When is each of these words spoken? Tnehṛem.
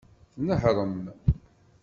Tnehṛem. 0.33 0.95